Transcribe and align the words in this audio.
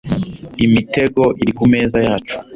imitego 0.65 1.23
iri 1.41 1.51
kumeza 1.57 1.97
yacu 2.07 2.35